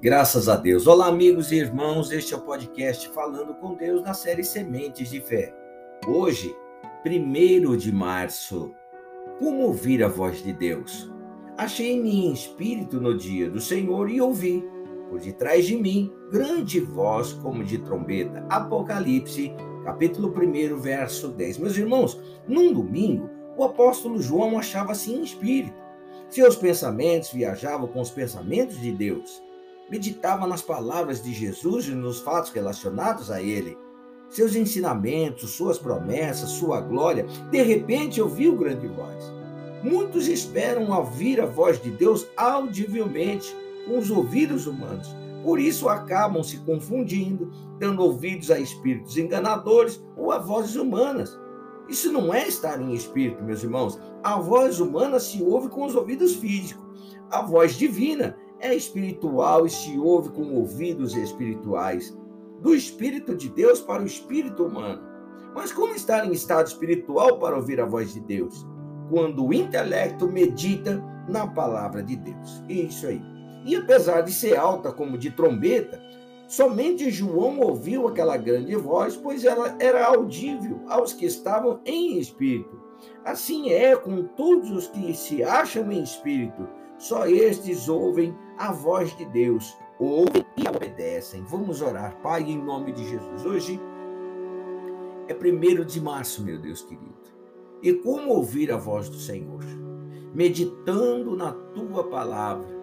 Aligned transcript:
Graças 0.00 0.48
a 0.48 0.54
Deus. 0.54 0.86
Olá, 0.86 1.08
amigos 1.08 1.50
e 1.50 1.56
irmãos. 1.56 2.12
Este 2.12 2.32
é 2.32 2.36
o 2.36 2.42
podcast 2.42 3.08
Falando 3.08 3.52
com 3.56 3.74
Deus 3.74 4.00
na 4.00 4.14
série 4.14 4.44
Sementes 4.44 5.10
de 5.10 5.20
Fé. 5.20 5.52
Hoje, 6.06 6.54
1 7.04 7.76
de 7.76 7.90
março. 7.90 8.72
Como 9.40 9.62
ouvir 9.62 10.04
a 10.04 10.08
voz 10.08 10.40
de 10.40 10.52
Deus? 10.52 11.10
Achei-me 11.56 12.26
em 12.26 12.32
espírito 12.32 13.00
no 13.00 13.18
dia 13.18 13.50
do 13.50 13.60
Senhor 13.60 14.08
e 14.08 14.20
ouvi, 14.20 14.64
por 15.10 15.18
detrás 15.18 15.66
de 15.66 15.76
mim, 15.76 16.14
grande 16.30 16.78
voz 16.78 17.32
como 17.32 17.64
de 17.64 17.78
trombeta. 17.78 18.46
Apocalipse, 18.48 19.52
capítulo 19.82 20.32
1, 20.32 20.78
verso 20.80 21.26
10. 21.26 21.58
Meus 21.58 21.76
irmãos, 21.76 22.20
num 22.46 22.72
domingo, 22.72 23.28
o 23.56 23.64
apóstolo 23.64 24.22
João 24.22 24.60
achava-se 24.60 25.12
em 25.12 25.24
espírito. 25.24 25.82
Seus 26.28 26.54
pensamentos 26.54 27.32
viajavam 27.32 27.88
com 27.88 28.00
os 28.00 28.12
pensamentos 28.12 28.80
de 28.80 28.92
Deus 28.92 29.47
meditava 29.90 30.46
nas 30.46 30.62
palavras 30.62 31.22
de 31.22 31.32
Jesus 31.32 31.86
e 31.86 31.92
nos 31.92 32.20
fatos 32.20 32.50
relacionados 32.50 33.30
a 33.30 33.42
ele. 33.42 33.76
Seus 34.28 34.54
ensinamentos, 34.54 35.50
suas 35.50 35.78
promessas, 35.78 36.50
sua 36.50 36.80
glória, 36.80 37.26
de 37.50 37.62
repente 37.62 38.20
ouviu 38.20 38.56
grande 38.56 38.86
voz. 38.86 39.32
Muitos 39.82 40.28
esperam 40.28 40.90
ouvir 40.90 41.40
a 41.40 41.46
voz 41.46 41.80
de 41.80 41.90
Deus 41.90 42.26
audivelmente, 42.36 43.54
com 43.86 43.98
os 43.98 44.10
ouvidos 44.10 44.66
humanos. 44.66 45.08
Por 45.42 45.58
isso 45.58 45.88
acabam 45.88 46.42
se 46.42 46.58
confundindo, 46.58 47.50
dando 47.78 48.02
ouvidos 48.02 48.50
a 48.50 48.58
espíritos 48.58 49.16
enganadores 49.16 50.02
ou 50.16 50.32
a 50.32 50.38
vozes 50.38 50.76
humanas. 50.76 51.38
Isso 51.88 52.12
não 52.12 52.34
é 52.34 52.46
estar 52.46 52.82
em 52.82 52.92
espírito, 52.92 53.42
meus 53.42 53.62
irmãos. 53.62 53.98
A 54.22 54.38
voz 54.38 54.78
humana 54.78 55.18
se 55.18 55.42
ouve 55.42 55.68
com 55.70 55.86
os 55.86 55.94
ouvidos 55.94 56.34
físicos. 56.34 56.84
A 57.30 57.40
voz 57.40 57.76
divina 57.76 58.36
é 58.60 58.74
espiritual 58.74 59.66
e 59.66 59.70
se 59.70 59.98
ouve 59.98 60.30
com 60.30 60.54
ouvidos 60.54 61.16
espirituais, 61.16 62.16
do 62.60 62.74
Espírito 62.74 63.36
de 63.36 63.48
Deus 63.48 63.80
para 63.80 64.02
o 64.02 64.06
espírito 64.06 64.64
humano. 64.64 65.02
Mas 65.54 65.72
como 65.72 65.94
estar 65.94 66.26
em 66.26 66.32
estado 66.32 66.66
espiritual 66.66 67.38
para 67.38 67.56
ouvir 67.56 67.80
a 67.80 67.86
voz 67.86 68.12
de 68.12 68.20
Deus? 68.20 68.66
Quando 69.10 69.46
o 69.46 69.54
intelecto 69.54 70.26
medita 70.26 71.02
na 71.28 71.46
palavra 71.46 72.02
de 72.02 72.16
Deus. 72.16 72.62
Isso 72.68 73.06
aí. 73.06 73.22
E 73.64 73.76
apesar 73.76 74.22
de 74.22 74.32
ser 74.32 74.56
alta 74.56 74.92
como 74.92 75.18
de 75.18 75.30
trombeta, 75.30 76.00
somente 76.48 77.10
João 77.10 77.60
ouviu 77.60 78.08
aquela 78.08 78.36
grande 78.36 78.74
voz, 78.74 79.16
pois 79.16 79.44
ela 79.44 79.76
era 79.78 80.06
audível 80.06 80.80
aos 80.88 81.12
que 81.12 81.26
estavam 81.26 81.80
em 81.84 82.18
espírito. 82.18 82.80
Assim 83.24 83.70
é 83.70 83.94
com 83.94 84.24
todos 84.24 84.70
os 84.70 84.86
que 84.88 85.14
se 85.14 85.42
acham 85.42 85.92
em 85.92 86.02
espírito, 86.02 86.68
só 86.98 87.26
estes 87.26 87.88
ouvem 87.88 88.36
a 88.56 88.72
voz 88.72 89.16
de 89.16 89.24
Deus, 89.26 89.76
ouvem 90.00 90.44
e 90.56 90.68
obedecem. 90.68 91.44
Vamos 91.44 91.80
orar, 91.80 92.20
Pai, 92.20 92.42
em 92.42 92.60
nome 92.60 92.92
de 92.92 93.08
Jesus. 93.08 93.46
Hoje 93.46 93.80
é 95.28 95.34
primeiro 95.34 95.84
de 95.84 96.00
março, 96.00 96.42
meu 96.42 96.58
Deus 96.58 96.82
querido. 96.82 97.14
E 97.80 97.92
como 97.92 98.32
ouvir 98.32 98.72
a 98.72 98.76
voz 98.76 99.08
do 99.08 99.16
Senhor? 99.16 99.62
Meditando 100.34 101.36
na 101.36 101.52
tua 101.52 102.08
palavra, 102.08 102.76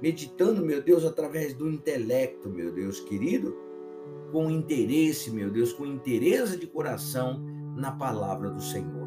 meditando, 0.00 0.64
meu 0.66 0.82
Deus, 0.82 1.04
através 1.04 1.54
do 1.54 1.70
intelecto, 1.70 2.50
meu 2.50 2.72
Deus 2.72 2.98
querido, 2.98 3.56
com 4.32 4.50
interesse, 4.50 5.30
meu 5.30 5.50
Deus, 5.50 5.72
com 5.72 5.86
interesse 5.86 6.58
de 6.58 6.66
coração 6.66 7.40
na 7.76 7.92
palavra 7.92 8.50
do 8.50 8.60
Senhor. 8.60 9.01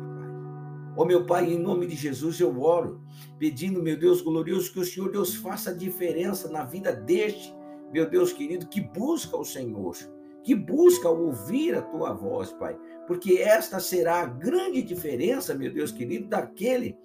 Ó 0.97 1.03
oh, 1.03 1.05
meu 1.05 1.25
Pai, 1.25 1.51
em 1.51 1.59
nome 1.59 1.85
de 1.88 1.95
Jesus 1.95 2.39
eu 2.39 2.61
oro, 2.61 3.01
pedindo, 3.38 3.83
meu 3.83 3.97
Deus 3.97 4.21
glorioso, 4.21 4.71
que 4.71 4.79
o 4.79 4.85
Senhor 4.85 5.11
Deus 5.11 5.35
faça 5.35 5.75
diferença 5.75 6.49
na 6.49 6.63
vida 6.63 6.93
deste, 6.93 7.53
meu 7.91 8.09
Deus 8.09 8.31
querido, 8.31 8.67
que 8.67 8.79
busca 8.79 9.35
o 9.35 9.43
Senhor, 9.43 9.94
que 10.41 10.55
busca 10.55 11.09
ouvir 11.09 11.75
a 11.75 11.81
tua 11.81 12.13
voz, 12.13 12.53
Pai, 12.53 12.78
porque 13.07 13.39
esta 13.39 13.79
será 13.79 14.22
a 14.22 14.25
grande 14.25 14.81
diferença, 14.81 15.53
meu 15.53 15.73
Deus 15.73 15.91
querido, 15.91 16.29
daquele 16.29 16.97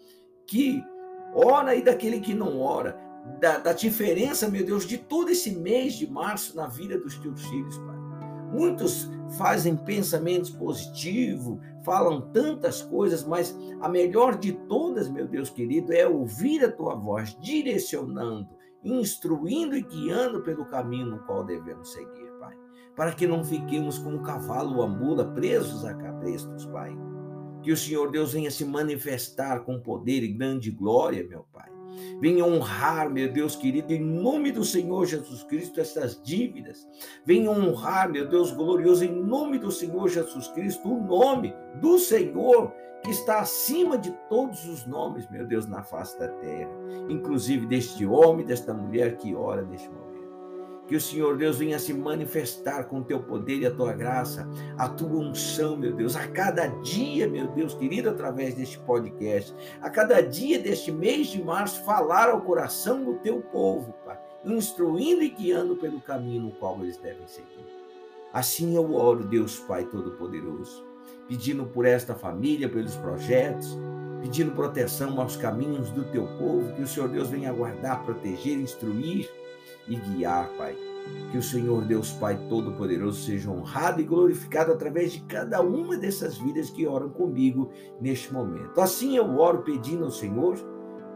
que 0.46 0.80
ora 1.34 1.74
e 1.74 1.82
daquele 1.82 2.20
que 2.20 2.32
não 2.32 2.60
ora, 2.60 2.96
da, 3.40 3.58
da 3.58 3.72
diferença, 3.72 4.48
meu 4.48 4.64
Deus, 4.64 4.86
de 4.86 4.98
todo 4.98 5.30
esse 5.30 5.50
mês 5.50 5.94
de 5.94 6.08
março 6.08 6.56
na 6.56 6.66
vida 6.66 6.96
dos 6.96 7.18
teus 7.18 7.42
filhos, 7.46 7.76
Pai. 7.78 7.99
Muitos 8.50 9.10
fazem 9.38 9.76
pensamentos 9.76 10.50
positivos, 10.50 11.58
falam 11.84 12.20
tantas 12.32 12.82
coisas, 12.82 13.24
mas 13.24 13.56
a 13.80 13.88
melhor 13.88 14.36
de 14.36 14.52
todas, 14.52 15.08
meu 15.08 15.26
Deus 15.26 15.50
querido, 15.50 15.92
é 15.92 16.06
ouvir 16.06 16.64
a 16.64 16.70
tua 16.70 16.94
voz 16.94 17.36
direcionando, 17.40 18.48
instruindo 18.84 19.76
e 19.76 19.82
guiando 19.82 20.42
pelo 20.42 20.64
caminho 20.66 21.06
no 21.06 21.18
qual 21.20 21.44
devemos 21.44 21.92
seguir, 21.92 22.30
Pai. 22.40 22.56
Para 22.96 23.12
que 23.12 23.26
não 23.26 23.44
fiquemos 23.44 23.98
como 23.98 24.16
o 24.16 24.22
cavalo 24.22 24.78
ou 24.78 24.82
a 24.82 24.88
mula 24.88 25.24
presos 25.32 25.84
a 25.84 25.94
cabrestos, 25.94 26.66
Pai. 26.66 26.96
Que 27.62 27.72
o 27.72 27.76
Senhor 27.76 28.10
Deus 28.10 28.32
venha 28.32 28.50
se 28.50 28.64
manifestar 28.64 29.60
com 29.60 29.80
poder 29.80 30.22
e 30.22 30.32
grande 30.32 30.70
glória, 30.70 31.26
meu 31.26 31.44
Pai 31.52 31.79
Venha 32.20 32.44
honrar, 32.44 33.10
meu 33.10 33.32
Deus 33.32 33.56
querido, 33.56 33.92
em 33.92 34.00
nome 34.00 34.52
do 34.52 34.64
Senhor 34.64 35.06
Jesus 35.06 35.42
Cristo, 35.44 35.80
essas 35.80 36.20
dívidas. 36.22 36.88
Venha 37.24 37.50
honrar, 37.50 38.10
meu 38.10 38.28
Deus 38.28 38.52
glorioso, 38.52 39.04
em 39.04 39.12
nome 39.12 39.58
do 39.58 39.70
Senhor 39.70 40.08
Jesus 40.08 40.48
Cristo, 40.48 40.88
o 40.88 41.02
nome 41.02 41.54
do 41.80 41.98
Senhor 41.98 42.72
que 43.02 43.10
está 43.10 43.40
acima 43.40 43.96
de 43.96 44.10
todos 44.28 44.66
os 44.68 44.86
nomes, 44.86 45.28
meu 45.30 45.46
Deus, 45.46 45.66
na 45.66 45.82
face 45.82 46.18
da 46.18 46.28
terra, 46.28 46.70
inclusive 47.08 47.66
deste 47.66 48.04
homem, 48.04 48.44
desta 48.44 48.74
mulher 48.74 49.16
que 49.16 49.34
ora 49.34 49.62
neste 49.62 49.88
momento. 49.88 50.19
Que 50.90 50.96
o 50.96 51.00
Senhor 51.00 51.36
Deus 51.36 51.58
venha 51.58 51.78
se 51.78 51.94
manifestar 51.94 52.88
com 52.88 52.98
o 52.98 53.04
teu 53.04 53.22
poder 53.22 53.60
e 53.60 53.66
a 53.66 53.70
tua 53.70 53.92
graça, 53.92 54.50
a 54.76 54.88
tua 54.88 55.20
unção, 55.20 55.76
meu 55.76 55.92
Deus, 55.92 56.16
a 56.16 56.26
cada 56.26 56.66
dia, 56.66 57.28
meu 57.28 57.46
Deus 57.46 57.74
querido, 57.74 58.10
através 58.10 58.56
deste 58.56 58.76
podcast, 58.80 59.54
a 59.80 59.88
cada 59.88 60.20
dia 60.20 60.58
deste 60.58 60.90
mês 60.90 61.28
de 61.28 61.40
março, 61.40 61.84
falar 61.84 62.28
ao 62.28 62.40
coração 62.40 63.04
do 63.04 63.14
teu 63.20 63.40
povo, 63.40 63.94
Pai, 64.04 64.18
instruindo 64.44 65.22
e 65.22 65.28
guiando 65.28 65.76
pelo 65.76 66.00
caminho 66.00 66.42
no 66.42 66.50
qual 66.50 66.82
eles 66.82 66.96
devem 66.96 67.28
seguir. 67.28 67.64
Assim 68.32 68.74
eu 68.74 68.92
oro, 68.92 69.22
Deus 69.22 69.60
Pai 69.60 69.84
Todo-Poderoso, 69.84 70.84
pedindo 71.28 71.66
por 71.66 71.86
esta 71.86 72.16
família, 72.16 72.68
pelos 72.68 72.96
projetos, 72.96 73.78
pedindo 74.20 74.50
proteção 74.56 75.20
aos 75.20 75.36
caminhos 75.36 75.88
do 75.90 76.02
teu 76.06 76.26
povo, 76.36 76.74
que 76.74 76.82
o 76.82 76.86
Senhor 76.88 77.08
Deus 77.08 77.28
venha 77.28 77.52
guardar, 77.52 78.02
proteger, 78.02 78.58
instruir 78.58 79.30
e 79.88 79.96
guiar, 79.96 80.48
Pai. 80.56 80.76
Que 81.32 81.38
o 81.38 81.42
Senhor 81.42 81.84
Deus 81.84 82.12
Pai 82.12 82.38
Todo-Poderoso 82.48 83.22
seja 83.22 83.50
honrado 83.50 84.00
e 84.00 84.04
glorificado 84.04 84.72
através 84.72 85.12
de 85.12 85.20
cada 85.22 85.60
uma 85.60 85.96
dessas 85.96 86.38
vidas 86.38 86.70
que 86.70 86.86
oram 86.86 87.08
comigo 87.08 87.70
neste 88.00 88.32
momento. 88.32 88.80
Assim 88.80 89.16
eu 89.16 89.38
oro 89.38 89.62
pedindo 89.62 90.04
ao 90.04 90.10
Senhor 90.10 90.56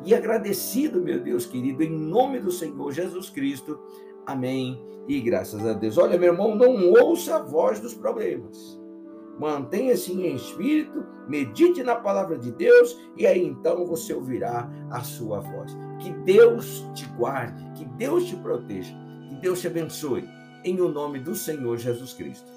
e 0.04 0.14
agradecido, 0.14 1.00
meu 1.00 1.20
Deus 1.20 1.46
querido, 1.46 1.82
em 1.82 1.90
nome 1.90 2.40
do 2.40 2.50
Senhor 2.50 2.92
Jesus 2.92 3.30
Cristo. 3.30 3.78
Amém. 4.26 4.82
E 5.06 5.20
graças 5.20 5.64
a 5.66 5.72
Deus. 5.74 5.98
Olha, 5.98 6.18
meu 6.18 6.32
irmão, 6.32 6.54
não 6.54 6.90
ouça 6.92 7.36
a 7.36 7.42
voz 7.42 7.78
dos 7.80 7.94
problemas. 7.94 8.80
Mantenha-se 9.38 10.12
em 10.12 10.34
espírito, 10.34 11.04
medite 11.28 11.82
na 11.82 11.96
palavra 11.96 12.38
de 12.38 12.52
Deus 12.52 12.96
e 13.16 13.26
aí 13.26 13.44
então 13.44 13.84
você 13.86 14.14
ouvirá 14.14 14.70
a 14.90 15.00
sua 15.00 15.40
voz. 15.40 15.76
Que 16.00 16.10
Deus 16.24 16.84
te 16.94 17.06
guarde, 17.16 17.64
que 17.76 17.84
Deus 17.84 18.26
te 18.26 18.36
proteja, 18.36 18.94
que 19.28 19.34
Deus 19.36 19.60
te 19.60 19.66
abençoe, 19.66 20.28
em 20.64 20.80
o 20.80 20.88
nome 20.88 21.18
do 21.18 21.34
Senhor 21.34 21.76
Jesus 21.78 22.12
Cristo. 22.12 22.50